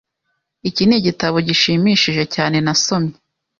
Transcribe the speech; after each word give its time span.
Iki 0.69 0.83
nigitabo 0.85 1.37
gishimishije 1.47 2.23
cyane 2.35 2.57
nasomye. 2.65 3.15